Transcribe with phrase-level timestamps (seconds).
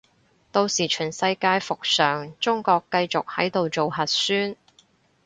[0.51, 4.55] 到時全世界復常，中國繼續喺度做核酸